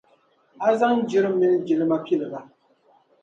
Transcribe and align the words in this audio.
A 0.65 0.69
zaŋ 0.79 0.95
jiri 1.09 1.29
mini 1.39 1.57
jilima 1.67 1.97
pili 2.05 2.25
ba. 2.31 2.39